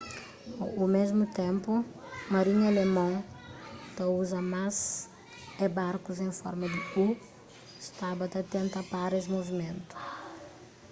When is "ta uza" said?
3.95-4.39